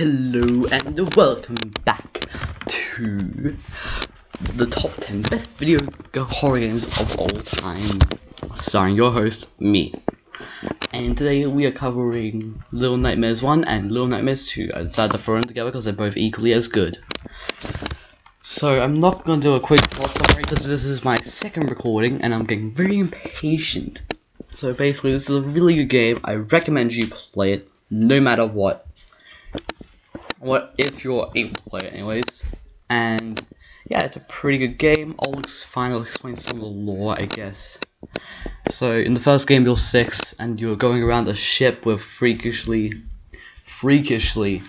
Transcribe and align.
and 0.00 1.14
welcome 1.14 1.56
back 1.84 2.24
to 2.66 3.54
the 4.54 4.64
top 4.64 4.92
10 4.96 5.20
best 5.20 5.50
video 5.58 5.78
horror 6.16 6.58
games 6.58 6.86
of 6.98 7.18
all 7.18 7.28
time, 7.28 7.98
starring 8.54 8.96
your 8.96 9.12
host, 9.12 9.50
me. 9.60 9.92
And 10.94 11.18
today 11.18 11.44
we 11.44 11.66
are 11.66 11.70
covering 11.70 12.62
Little 12.72 12.96
Nightmares 12.96 13.42
1 13.42 13.64
and 13.64 13.92
Little 13.92 14.06
Nightmares 14.06 14.48
2. 14.48 14.70
I 14.74 14.84
decided 14.84 15.12
to 15.12 15.18
throw 15.18 15.34
them 15.34 15.44
together 15.44 15.70
because 15.70 15.84
they're 15.84 15.92
both 15.92 16.16
equally 16.16 16.54
as 16.54 16.68
good. 16.68 16.96
So 18.42 18.80
I'm 18.80 18.98
not 18.98 19.26
going 19.26 19.42
to 19.42 19.48
do 19.48 19.54
a 19.54 19.60
quick 19.60 19.82
plot 19.90 20.08
summary 20.08 20.44
because 20.48 20.66
this 20.66 20.86
is 20.86 21.04
my 21.04 21.16
second 21.16 21.68
recording 21.68 22.22
and 22.22 22.32
I'm 22.32 22.46
getting 22.46 22.72
very 22.72 22.98
impatient. 22.98 24.00
So 24.54 24.72
basically 24.72 25.12
this 25.12 25.28
is 25.28 25.36
a 25.36 25.42
really 25.42 25.74
good 25.74 25.90
game, 25.90 26.20
I 26.24 26.36
recommend 26.36 26.94
you 26.94 27.08
play 27.08 27.52
it 27.52 27.68
no 27.90 28.18
matter 28.18 28.46
what. 28.46 28.86
What 30.40 30.74
if 30.78 31.04
you're 31.04 31.30
able 31.34 31.54
to 31.54 31.62
play 31.64 31.80
it 31.84 31.92
anyways. 31.92 32.42
And 32.88 33.38
yeah, 33.90 34.04
it's 34.04 34.16
a 34.16 34.20
pretty 34.20 34.56
good 34.56 34.78
game. 34.78 35.14
All 35.18 35.32
looks 35.32 35.62
fine. 35.62 35.92
I'll 35.92 36.02
explain 36.02 36.36
some 36.36 36.58
of 36.58 36.62
the 36.62 36.70
lore, 36.70 37.14
I 37.20 37.26
guess. 37.26 37.76
So 38.70 38.96
in 38.96 39.12
the 39.12 39.20
first 39.20 39.46
game, 39.46 39.66
you're 39.66 39.76
six, 39.76 40.32
and 40.38 40.58
you're 40.58 40.76
going 40.76 41.02
around 41.02 41.28
a 41.28 41.34
ship 41.34 41.84
with 41.84 42.00
freakishly, 42.00 43.02
freakishly 43.66 44.62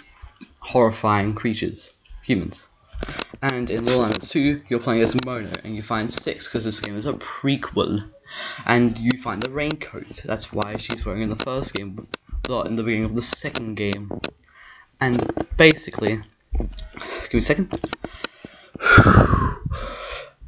horrifying 0.60 1.36
creatures, 1.36 1.94
humans. 2.22 2.66
And 3.42 3.70
in 3.70 3.86
Little 3.86 4.02
Nightmares 4.02 4.30
2, 4.30 4.64
you're 4.68 4.80
playing 4.80 5.04
as 5.04 5.16
Mono, 5.26 5.52
and 5.64 5.74
you 5.74 5.84
find 5.84 6.14
six 6.14 6.48
because 6.48 6.66
this 6.66 6.82
game 6.82 6.98
is 6.98 7.06
a 7.06 7.14
prequel. 7.14 8.12
And 8.66 8.98
you 8.98 9.12
find 9.24 9.42
the 9.42 9.52
raincoat. 9.52 10.22
That's 10.26 10.52
why 10.52 10.76
she's 10.76 11.06
wearing 11.06 11.22
in 11.22 11.30
the 11.30 11.44
first 11.46 11.74
game, 11.74 12.08
not 12.50 12.68
in 12.68 12.76
the 12.76 12.84
beginning 12.84 13.06
of 13.06 13.16
the 13.16 13.22
second 13.22 13.76
game. 13.76 14.12
And 15.02 15.48
basically, 15.58 16.22
give 16.54 17.34
me 17.34 17.40
a 17.40 17.42
second. 17.42 17.74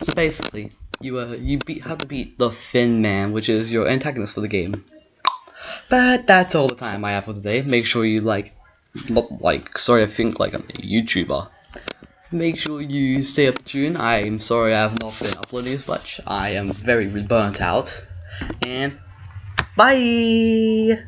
so 0.01 0.13
basically, 0.15 0.71
you 1.01 1.19
uh, 1.19 1.33
you 1.33 1.57
beat 1.65 1.83
have 1.83 1.97
to 1.99 2.07
beat 2.07 2.37
the 2.37 2.51
Thin 2.71 3.01
Man, 3.01 3.31
which 3.31 3.49
is 3.49 3.71
your 3.71 3.87
antagonist 3.87 4.35
for 4.35 4.41
the 4.41 4.47
game. 4.47 4.85
But 5.89 6.27
that's 6.27 6.55
all 6.55 6.67
the 6.67 6.75
time 6.75 7.03
I 7.03 7.11
have 7.11 7.25
for 7.25 7.33
today. 7.33 7.61
Make 7.61 7.85
sure 7.85 8.05
you 8.05 8.21
like, 8.21 8.53
not 9.09 9.41
like, 9.41 9.77
sorry, 9.77 10.03
I 10.03 10.07
think 10.07 10.39
like 10.39 10.53
I'm 10.53 10.61
a 10.61 10.81
YouTuber. 10.81 11.49
Make 12.31 12.57
sure 12.57 12.81
you 12.81 13.21
stay 13.21 13.47
up 13.47 13.55
to 13.57 13.63
tune. 13.63 13.97
I'm 13.97 14.39
sorry 14.39 14.73
I 14.73 14.81
have 14.81 15.01
not 15.01 15.17
been 15.19 15.37
uploading 15.37 15.73
as 15.73 15.87
much. 15.87 16.19
I 16.25 16.49
am 16.51 16.71
very 16.71 17.07
burnt 17.07 17.61
out. 17.61 18.03
And 18.65 18.97
bye. 19.77 21.07